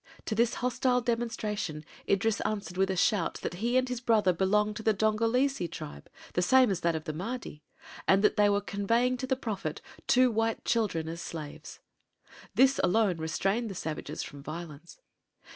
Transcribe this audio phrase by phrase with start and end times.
[0.25, 4.77] To this hostile demonstration Idris answered with a shout that he and his brother belonged
[4.77, 7.61] to the Dongolese tribe, the same as that of the Mahdi,
[8.07, 11.81] and that they were conveying to the prophet two white children as slaves;
[12.55, 14.97] this alone restrained the savages from violence.